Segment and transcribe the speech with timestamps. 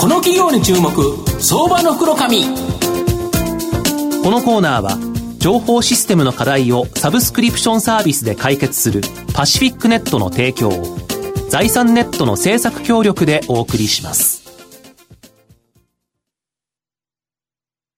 [0.00, 0.90] この企業に注目
[1.38, 4.96] 相場の袋紙このコーナーは
[5.38, 9.02] 情報システムの課題をサブスクリプションサービスで解決する
[9.34, 10.96] パシフィックネットの提供を
[11.50, 14.40] 財産ネットの制作協力でお送りします。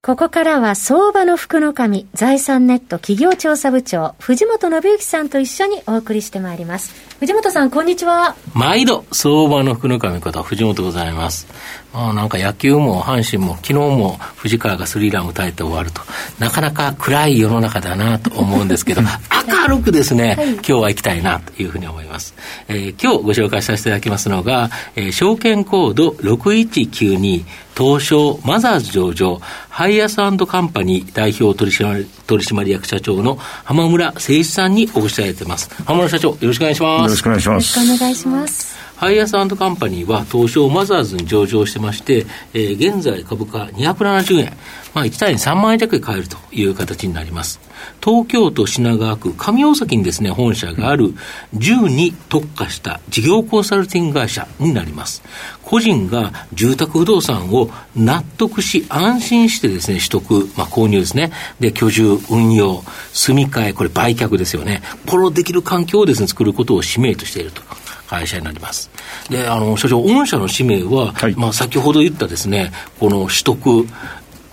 [0.04, 6.92] ここからは相場の福の神、財産ネット企業調査部長、藤本信之さんと一緒にお送りしてまいります。
[7.20, 8.34] 藤本さん、こんにちは。
[8.52, 11.46] 毎度、相場の福の神こと藤本ございます。
[11.92, 16.00] まあ、なんか野球も阪神も昨日も藤川がスリーラン打たれて終わると、
[16.38, 22.34] なかなか暗い世の中だなと思うんですけど、明るくですね、はい、今日は行きたいなというふうに思います。
[22.68, 27.44] えー、今日ご紹介させていただきますのが、えー、証券コード6192
[27.76, 35.70] 東証マザーズ上場、ハイアスカンパニー代表取締取締役社長の浜村誠一さんにお越しいただいています。
[35.84, 37.02] 浜村社長、よろしくお願いします。
[37.02, 37.78] よろしくお願いします。
[37.78, 38.91] よろしくお願いします。
[39.02, 44.56] ハイアスカンパニーは東証マザーズに上場してまして、えー、現在株価270円、
[44.94, 47.58] まあ、1単位3万円弱で買えるという形になります。
[48.00, 51.14] 東京都品川区上大崎にですね、本社がある
[51.52, 55.24] 銃に特化した事業コンサルティング会社になります。
[55.64, 61.32] 個人が住宅不動産を納得し、安心してですね、取得、まあ、購入ですね。
[61.58, 64.80] で、居住、運用、住み替え、これ売却ですよね。
[65.08, 67.81] このできる環境をですね、作ることを使命としていると。
[68.12, 68.90] 会社になります。
[69.30, 73.86] で、あの、所長、御社の使命は、はい、まあ、先ほど言ったですね、この取得、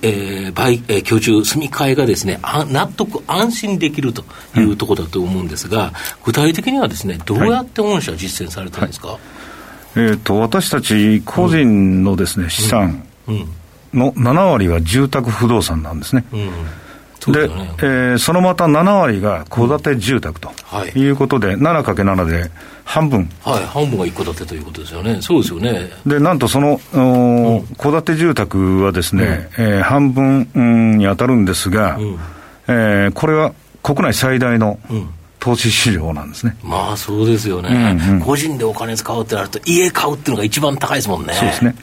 [0.02, 4.24] えー、売、えー、居住、住み替えがですね、あ納得、安心できると
[4.56, 5.92] いうところだと思うんですが、うん、
[6.24, 9.20] 具体的にはですね、どうやって御社実践されてるんですか、はい、
[9.96, 13.04] えーと、私たち個人のですね、うん、資産
[13.94, 16.24] の7割は住宅不動産なんですね。
[16.32, 16.50] うん
[17.28, 20.52] で、ねえー、そのまた7割が戸建て住宅と
[20.96, 22.52] いうことで、うんはい、7×7 で
[22.86, 23.30] 半分。
[23.44, 25.22] はい、半分が一戸建てということですよね。
[25.22, 25.92] そうですよね。
[26.06, 26.80] で、なんとその、
[27.78, 32.20] 戸、建て住宅はですね、うん、えー、半分、うん、に当たるんですが、うん、
[32.68, 33.54] えー、これは
[33.84, 34.80] 国内最大の、
[35.40, 36.58] 投資市場なんですね。
[36.64, 41.34] まあそうですよね、うんうん、個人でお金使うってなると、家買うっていうのが一番高いですもんね。
[41.34, 41.76] そうですね。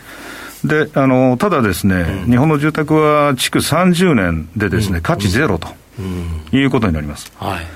[0.66, 5.68] であのただですね、うん、日本の住宅は築30年でですね、うん、価値ゼロと、
[6.52, 7.32] いうことになります。
[7.36, 7.66] はい。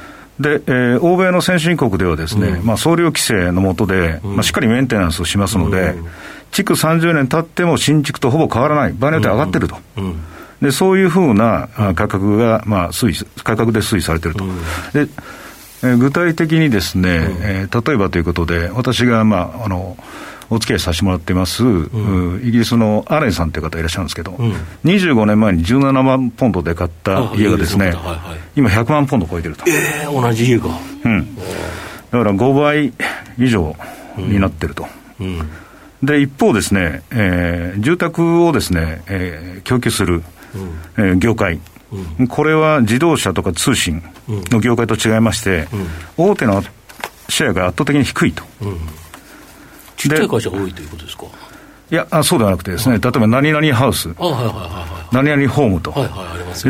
[0.40, 5.94] で、えー、欧米の先進国ではですね、うん、まあ、総量規制の下で、うん、まあ、しっかりメンテナンスをしますので、
[6.50, 9.76] 築、うん、30年経っても新築とほぼ変わらない、場合によって上がってると。
[10.62, 14.44] でそういうふうな価格が、まあ、推移、価格で推移されてると。
[14.44, 14.52] で
[14.94, 15.10] えー、
[15.82, 19.96] 具体的にですね、えー、例えばということで、私が、まあ、あの、
[20.50, 24.52] お付き合いさせてもらってます、うん、イギリスのアレンさんという方いらっしゃるんですけど、うん、
[24.84, 29.64] 25年前に17万ポンドで買った家がですね、はいはい、今100万ポンド超えてると。
[29.68, 30.68] えー、同じ家が。
[31.04, 31.36] うん。
[31.36, 31.42] だ
[32.18, 32.92] から5倍
[33.38, 33.76] 以上
[34.16, 34.88] になってると。
[35.20, 35.48] うん、
[36.02, 40.24] で、一方ですね、えー、住宅をですね、えー、供給する、
[40.54, 41.60] うん、えー、業界、
[42.18, 45.68] うん、これは自動車とか通信の業界と違いまして、
[46.16, 46.62] 大手の
[47.28, 48.44] シェアが圧倒的に低いと。
[49.96, 51.24] ちっちゃい会社が多いということですか？
[51.90, 54.10] いやあそうではなくてですね、例えば何々ハウス、
[55.10, 55.92] 何々ホームと、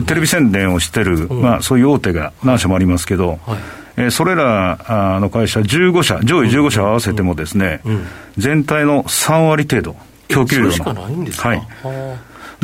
[0.07, 3.39] テレビ宣伝をしてる、まあ、そういう大手が何社もありますけど、
[3.99, 7.83] えー、それらの会社15社、上位15社合わせてもですね、
[8.39, 9.95] 全体の3割程度、
[10.29, 10.73] 供給量の。
[10.73, 11.69] それしかないんですか、はい、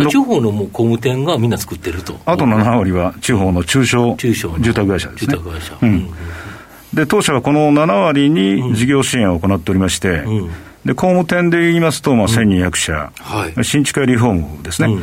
[0.05, 2.19] 地方のもう工務店がみんな作ってると。
[2.27, 5.33] あと7割は地方の中小住宅会社ですね。
[5.33, 5.79] 住宅会社。
[5.81, 6.11] うん。
[6.95, 10.51] で当社はこの7割に事業支援を行っておりまして、うん、
[10.85, 14.97] で工務店で言いますと、まあ、1200社、はい、新築やリフォームですね。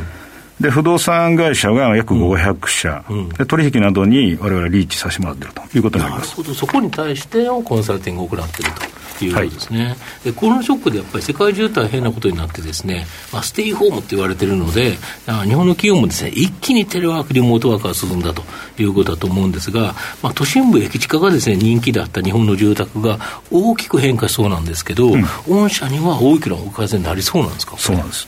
[0.59, 6.30] で不動産会社が約500社、うん、で取引などにわれわれリーチさせてもらっているということになります。
[6.30, 8.93] なるほど、そこに対してのコンサルティングを行っていると。
[9.25, 14.97] いうことですね、はい、でコロナショックでやっぱり世界中大変なことになってですね、まあ、ステイホームって言われてるので、
[15.46, 18.44] 日本の企業もですね、一気にテレワーク、リモートワークが進んだと
[18.78, 23.19] いうことだと思うんですが、まあ、都心部、駅近がですね、人気だった日本の住宅が
[23.51, 27.77] 大きく変化しそうなんですけど、うん、御社には大きな追い風になりそうなんですか？
[27.77, 28.27] そうなんです。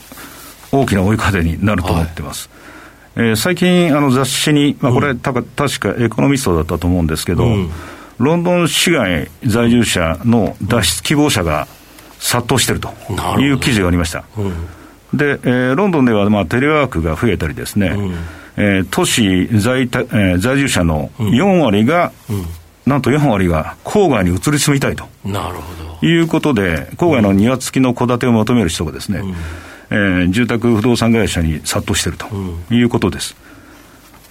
[0.72, 2.50] 大きな追い風になると思ってます。
[3.16, 3.28] はい。
[3.28, 7.72] えー、最近、あの雑誌に、まあ、これ、うん、た確かエコノミストだったと思うんですけど、うん
[8.18, 11.68] ロンドン市外在住者の脱出希望者が
[12.20, 12.94] 殺到していると
[13.40, 14.24] いう記事がありました。
[15.14, 18.14] で、えー、ロンドンでは、まあ、テレワークが増えたりですね、うん、
[18.58, 22.12] えー、都市在,、えー、在住者の4割が、
[22.86, 25.06] なんと4割が郊外に移り住みたいと。
[25.24, 26.06] なるほど。
[26.06, 29.30] いうことで、郊外の庭付きの戸建てを求める人がですね、うん、
[29.92, 32.28] えー、住宅不動産会社に殺到していると
[32.74, 33.36] いうことです。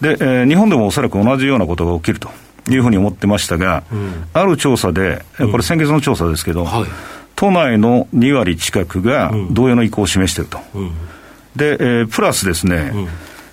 [0.01, 2.29] で、えー、日本でもおそらく同じようなことが起きると
[2.69, 6.85] いうふうに思ってましたが、うん、ある調査で、これ先月の調査ですけど、うんはい、
[7.37, 10.59] 都内の2割近くが同様の意向を示していると。
[11.57, 12.93] で、えー、プラスですね、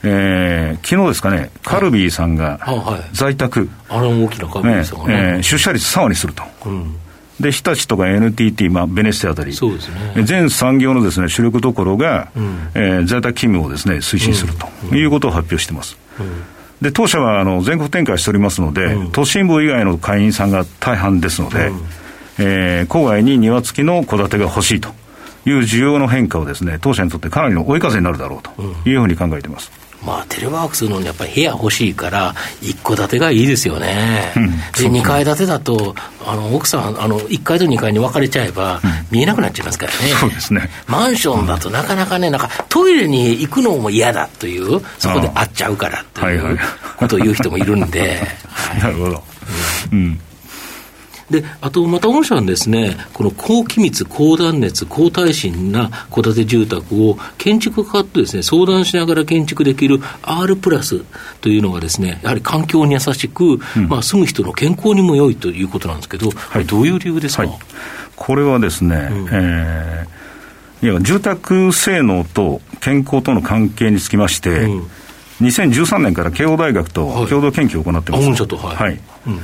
[0.04, 2.60] えー、昨日ですかね、カルビーさんが
[3.14, 6.44] 在宅、あれ大きなカルビーさんがね、えー、出社率3割すると。
[7.40, 15.98] で、日立とか NTT、まあ、ベネッセあたり、そうですね、全産業のです、ね、主力どころが、うん、えー、在宅勤務をです、ね、推進するということを発表しています。
[16.20, 16.44] うんうん
[16.82, 21.80] で当社はあの全国展開しておりますので、うん、都心部以外の会員さんが大半ですので、うん、
[22.40, 24.90] えー、郊外に庭付きの戸建てが欲しいと
[25.46, 29.72] いう需要の変化をですね当社にとってかなりの追い風になるだろうというふうに考えています。
[30.06, 34.34] まあ、テレワークするのにやっぱり部屋欲しいから、一戸建てがいいですよね。
[34.36, 34.50] うん、
[34.84, 35.96] で、二階建てだと、
[36.26, 38.82] あの、奥さん、あの、1階と2階に分かれちゃえば、
[39.12, 39.98] 見えなくなっちゃいますからね。
[40.20, 40.70] そうですね。
[40.88, 46.60] マンションだとなかなかね、なんか、トイレに行くのも嫌だという、そこで会っちゃうからという
[46.98, 48.22] ことを言う人もいるんで。
[48.82, 49.24] なるほど。
[49.92, 50.20] うん、うん
[51.32, 61.04] で、あとまた御社はですね、この高気密、高断熱、高耐震な戸建て住宅を建築家とですね、相談しながら建築できる R プラス
[61.40, 67.60] というのがですね、やはり環境に優しく、うん、まあ住む人の健康にも良いということなんですけど、はい、どういう理由ですか、はい、
[68.16, 74.88] これはですね、うん、えー、いや住宅性能と健康との関係につきまして、うん、
[75.42, 78.24] 2013年から慶応大学と共同研究を行ってます。
[78.24, 79.00] はい、はい、はい。
[79.28, 79.40] うん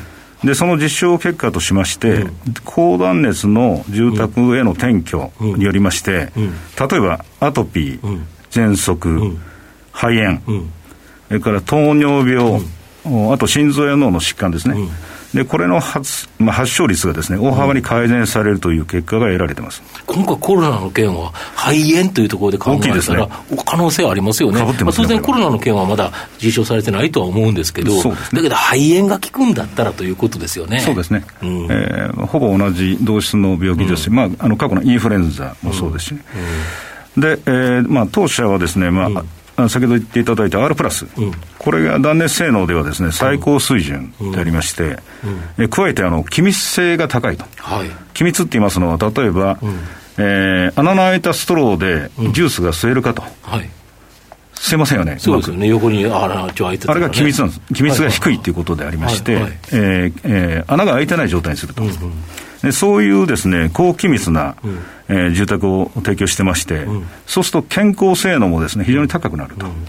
[0.47, 2.33] でその実証結果としまして、うん、
[2.63, 6.53] 高断熱の住宅への転居によりまして、うん、
[6.89, 9.37] 例えばアトピー、喘息、
[9.91, 10.41] 肺炎、
[11.27, 12.61] それから糖尿病、
[13.33, 14.89] あと心臓や脳の疾患ですね、
[15.33, 23.33] でこれの発,、まあ、発症率がですね大幅に改善されるという結果が得られてます、うん、今回、コロナの件は肺炎というところで考えたら、ね、
[23.65, 30.79] 可能性はありますよね、まあ、当然、コロナの件はまだ実証されてないとは思うんですけど、ね、だけど肺炎が効くんだったらということですよね。
[30.79, 36.23] そうですね、うん、えー、ほぼ同じ同質の病気ですし、うん、まあ、あの過去のインフルエンザもそうですしね。
[37.17, 39.23] で、えーまあ、当社はですね、まあ
[39.69, 44.99] 先ほど言っていただいた R プラス、うん、これが断熱性能ではですね最高水準でありまして、
[45.57, 49.79] うん、加えてあの気密性が高いと、はい、気密って言いますのは、例えば、うん、
[50.17, 53.23] えー、穴の開いたストローでジュースが吸えるかと。
[53.41, 53.69] はい。
[54.55, 55.17] 吸えませんよね。
[55.19, 55.67] そうですよね。
[55.67, 57.61] 横に穴が開いて、ね、あれが機密なんです。
[57.73, 59.43] 機密が低いということでありまして、はい。
[59.43, 61.83] はい、えー、えー、穴が開いてない状態にすると。
[61.83, 61.95] うんうん
[62.63, 69.65] でそういうですね高気密な、うん、えー、住宅を提供してまして、うん、そうすると健康性能もですね非常に高くなると。
[69.65, 69.87] うん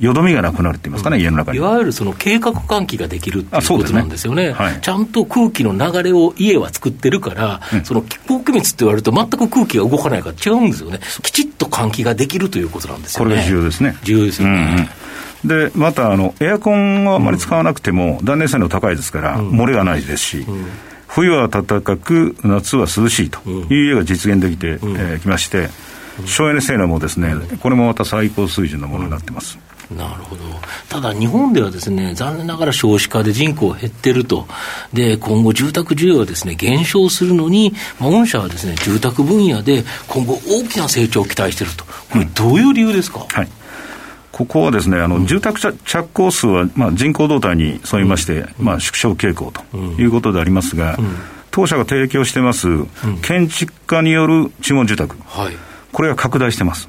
[0.00, 1.58] よどみがなくなるって言いますかね、家の中に。
[1.58, 4.46] いわゆるその計画換気ができるっていうことなんですよね。
[4.48, 11.00] ねはい、ちゃんと空気の流れを家は作ってるから、うん、その高気密って言われると全く空気が動かないから違うんですよね。
[11.22, 13.34] きちっと換気ができるということなんですよね。
[13.34, 13.94] これが重要ですね。
[14.02, 14.88] 重要ですよね。
[15.44, 20.46] うんうん、で、またあの、エアコンはあまり使わなくても、断熱性能高いですから、漏れがないですし、
[21.10, 25.68] 冬は暖かく、夏は涼しいという家が実現できてき、えー、まして、
[26.24, 29.58] 省エネ性能もですね、これもまた最高水準のものになってます。
[29.90, 30.42] なるほど。
[30.88, 34.46] ただ日本ではですね、残念ながら少子化で人口減ってると。
[34.92, 41.84] で、今後住宅需要はですね、減少するのに、まあ、御社はですね、住宅分野で今後大きな成長を期待していると。
[41.84, 43.48] これどういう理由ですか、うん、はい。
[44.32, 50.98] ここはですね、あの、住宅着工数は、まあ、人口動態に沿いまして、まあ、縮小傾向ということでありますが、
[51.50, 52.68] 当社が提供してます、
[53.22, 55.56] 建築家による注文住宅、はい、
[55.92, 56.88] これが拡大してます。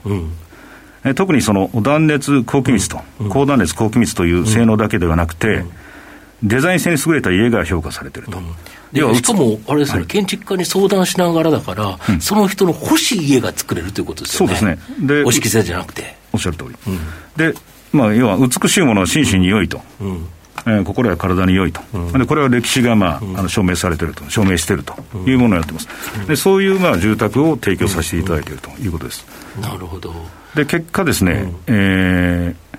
[1.04, 5.66] え特にその断熱高気密と、高断熱高気密という性能だけではなくて、
[6.44, 8.40] デザイン性に優れた家が評価されていると。
[8.92, 14.56] でしかも、あれですね、はい、建築家に相談しながらだから、うん、その人の欲しい家が作れるということですよね。
[14.56, 15.08] そうですね。
[15.08, 16.16] で、お色性じゃなくて。
[16.34, 16.76] おっしゃる通り。
[16.88, 17.00] うん、
[17.36, 17.54] で、
[17.94, 19.82] まあ、要は美しいものは心身に良いと。
[20.02, 20.28] うん。
[20.66, 24.94] えー、心や体に良いと、うん、でこれは歴史が、まあ、あの証明されていると、証明していると。
[25.26, 25.88] いうものをやってます、
[26.28, 29.26] でそういう、まあ、住宅を提供させていただいているということです。
[29.60, 30.14] なるほど。
[30.56, 32.78] で結果ですね、うん、えー、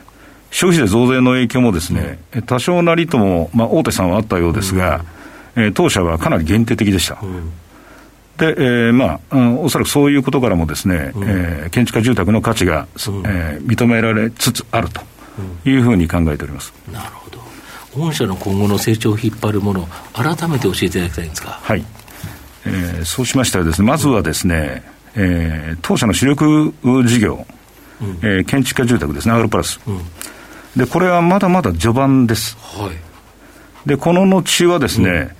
[0.50, 5.04] 消費税増税の影響もですね、多少なりとも、まあ、大手さんはあったようですが、うん、
[5.56, 7.18] えー、当社はかなり限定的でした。
[7.23, 7.52] うん
[8.38, 15.02] で、えー、まあ、うん、おそらくそういうことからもですね、うん、えー、建築家住宅の価値が、うん、えー、認められつつあると
[15.68, 16.73] いうふうに考えております。
[16.90, 17.38] なるほど。
[17.94, 21.61] 御社の今後の成長を引っ張るもの、改めて教えていただきたいんですか。
[21.62, 21.85] はい。
[22.64, 24.82] えー、そうしましたらですね、まずはですね、
[25.14, 27.47] うん、えー、当社の主力事業、
[28.23, 30.00] えー、建築家住宅ですね、アグロプラス、うん、
[30.76, 35.30] でこれはまだまだ序盤です、はい、でこの後はですね、うん、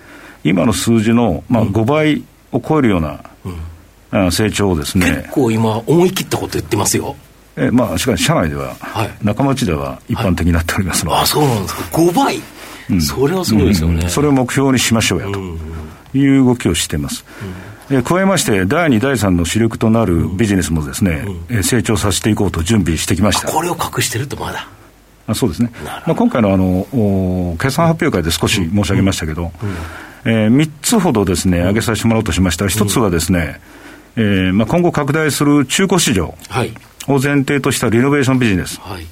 [0.45, 2.23] 今の数字の、まあ、5倍
[2.53, 3.21] を超えるような、
[4.13, 5.07] うん、成長をですね。
[5.23, 7.17] 結構今、思い切ったこと言ってますよ。
[7.57, 11.05] えまあ、しかし社内では、はい、仲間内では一般的になっております。
[11.05, 12.41] ので、はい、あそうなんですか、5倍、
[12.91, 15.41] うん、それはすごいですよね、それを目標にしましょうやと。
[16.15, 17.25] いう動きをしています。
[18.05, 23.49] 加えまして、第2、第3の主力となるビジネスもですね、うん、成長させていこうと準備してきました。
[23.49, 24.69] これを隠してると、まだ。
[25.27, 29.53] あそうですね、まあ、今回のあの決算発表会で少し申し上げましたけど、
[30.25, 32.65] えー、3つほどですね、上げさせてもらおうとしました。
[32.65, 33.61] 1つはですね、
[34.17, 36.35] えーまあ、今後拡大する中古市場
[37.09, 38.81] を前提としたリノベーションビジネス。
[38.81, 39.07] はい。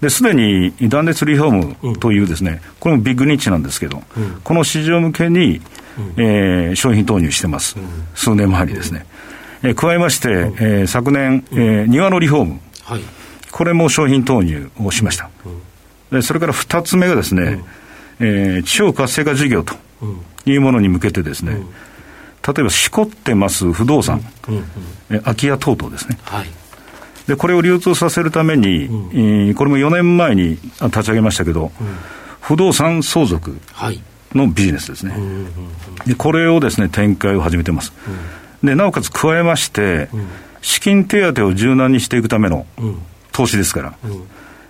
[0.00, 5.62] ですでに断熱リフォームというですね、これもビッグニッチなんですけど、うん、この市場向けに、
[6.18, 9.06] えー、商品投入してます、うん、数年前にですね。
[9.62, 13.00] えー、加えまして、えー、昨年、えー、庭のリフォーム、はい、
[13.50, 15.30] これも商品投入をしました。
[16.10, 17.64] でそれから2つ目がですね、
[18.20, 19.74] えー、地方活性化事業と
[20.44, 21.60] いうものに向けてですね、
[22.46, 24.22] 例えばしこってます不動産、
[25.10, 26.18] え空き家等々ですね。
[26.22, 26.46] はい。
[27.26, 31.96] でこれを流通させるために、うん、これも4年前に立ち上げましたけど、うん、
[32.40, 33.58] 不動産相続
[34.32, 35.18] のビジネスですね、は
[36.06, 37.92] い、でこれをですね展開を始めてます、
[38.62, 40.08] でなおかつ加えまして、
[40.62, 42.64] 資金手当を柔軟にしていくための
[43.32, 43.94] 投資ですから、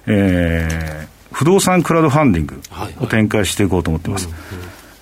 [0.07, 2.63] えー、不動産クラウドファンディング
[3.01, 4.31] を展開していこうと思ってます。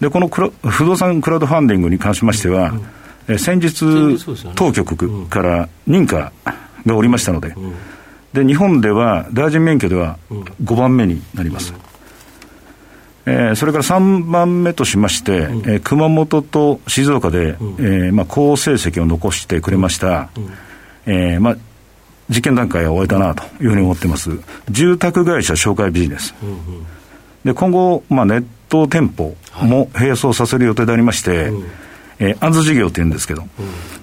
[0.05, 2.75] で、この不動産クラウドファンディングに関しましては、
[3.27, 4.19] うん、先日、
[4.55, 6.31] 当局から認可
[6.85, 7.55] がおりましたので、
[8.35, 10.19] で日本では大臣免許では
[10.63, 11.73] 5番目になります。
[13.27, 20.51] えー、それから3番目としまして、うん、えー、熊本と静岡で、うん、えー、まあ、好成績を残してくれました、うん、
[21.07, 21.57] えー、まあ、
[22.29, 24.31] 実験段階は終えたなというふうに思ってます、
[24.69, 26.87] 住宅会社紹介ビジネス、うんうん、
[27.45, 31.53] で今後、まあ、ネット店舗も並走させる予定でありまして、はい
[32.19, 33.49] えー、アンズ事業っていうんですけど、うん、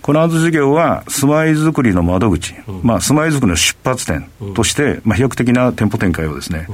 [0.01, 6.67] このアンズ事業は住まいづくりの窓口、うん、まあ、住まいづくりの出発点として、まあ、飛躍的な店舗展開をですね、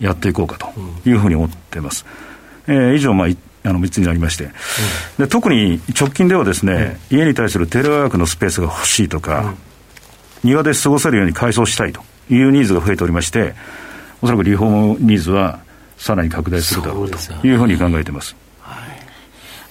[0.00, 0.68] やっていこうかと
[1.08, 2.04] いうふうに思っています。
[2.66, 3.28] えー、以上、まあ、
[3.64, 4.50] あの3つになりまして、
[5.18, 9.54] で特に直近ではですね、家に対するテレワークのスペースが欲しいとか、
[10.44, 13.54] 庭で過ごせるように改装したいというニーズが増えておりまして、
[14.20, 15.60] おそらくリフォームニーズは
[16.02, 17.16] さらに拡大するだろうと
[17.46, 18.34] いうふうに考えています。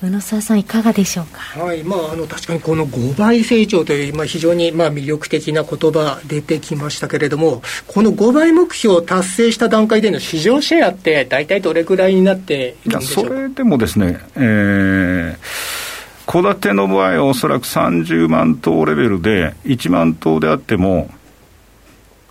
[0.02, 1.42] 宇野沢さん、いかがでしょうか？
[1.60, 1.84] はい。
[1.84, 21.12] まあ、あの確かにこの5倍成長という、まあ、非常にまあ魅力的な言葉出てきましたけれども、この5倍目標を達成した段階での市場シェアって、大体どれぐらいになっているんでしょうそれでもですね、えー、戸建ての場合はおそらく30万棟レベルで、1万棟であっても、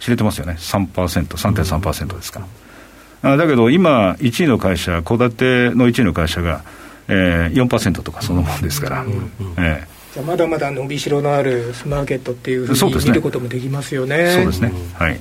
[0.00, 2.40] 知れてますよね、3%、3.3%ですか
[3.22, 3.36] ら。
[3.36, 6.62] だけど今、1位の会社、戸建ての1位の会社が、
[7.08, 9.04] えー、4%とかそのもんですから。
[9.58, 14.32] えじゃまだまだ伸びしろのあるマーケットっていうふうに見ることもできますよね。
[14.34, 14.72] そうですね。
[14.94, 15.20] はい。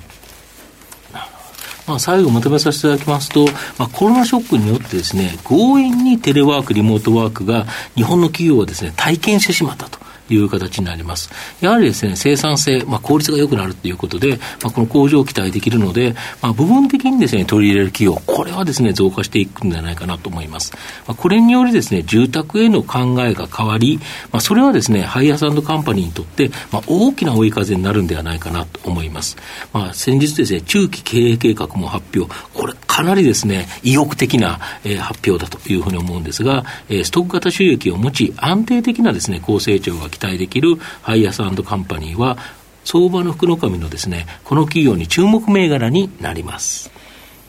[1.90, 3.46] まあ、最後まとめさせていただきますと、
[3.80, 7.66] まあ、コロナショックによってですね、強引にテレワーク、リモートワークが
[7.96, 9.99] 日本の企業はですね、体験してしまったと。
[10.34, 11.30] いう形になります。
[11.62, 20.74] やはりですね、生産性、まあ、効率が良くなるということで、まあ、この工場を期待できるので、まあ、部分的にですね、取り入れる企業、これはですね、増加していくんじゃないかなと思います。
[21.08, 24.00] まあ、これによりですね、住宅への考えが変わり、
[24.32, 29.38] まあ、それはですね、ハイヤーカンパニーにとって、まあ、大きな追い風になるんではないかなと思います。
[29.74, 42.38] まあ、先日ですね、中期経営計画も発表、これかなりですね、意欲的な、えー、発表だというふうに思うんですが、えー、ストック型収益を持ち、安定的なですね、高成長が期待できるハイアスカンパニーは、
[42.84, 46.92] 相場の福の神のですね、この企業に注目銘柄になります。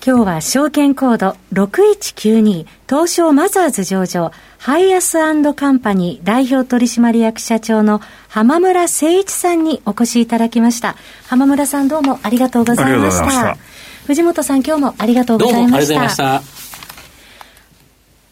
[0.04, 5.18] 今日は証券コード6192東証マザーズ上場ハイアス
[5.54, 10.96] カンパニー代表取締役社長の濵村聖一さんにお越しいただきました。
[11.26, 13.58] 濵村さんどうもありがとうございました。
[14.06, 16.42] 藤本さん今日もありがとうございました。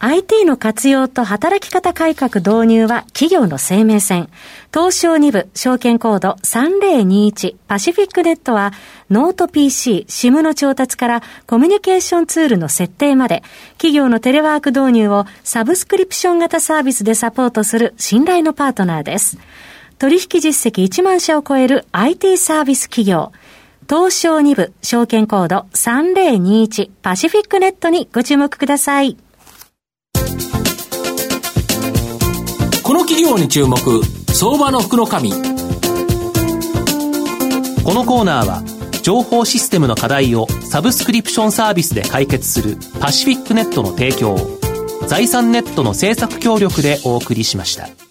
[0.01, 4.29] IT の活用と働き方改革導入は企業の生命線。
[4.73, 8.73] 東証2部証券コード3021パシフィックネットは
[9.11, 19.37] ノート PC、SIM の調達からコミュニケーションツールの設定まで企業のテレワーク導入をサブスクリプション型サービスでサポートする信頼のパートナーです。
[19.99, 23.33] 取引実績1万社を超える IT サービス企業。
[23.89, 29.17] 東証2部証券コード3021パシフィックネットにご注目ください。
[32.89, 33.77] この企業に注目
[34.33, 35.37] 相場の福の神こ
[37.93, 38.63] のコーナーは
[39.03, 44.39] 情報システムの課題をサブスクリプションサービスで解決するパシフィックネットの提供
[45.07, 48.08] 財産ネットの政策協力でお送りしました。